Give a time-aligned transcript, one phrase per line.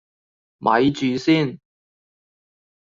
[0.57, 1.59] 咪住先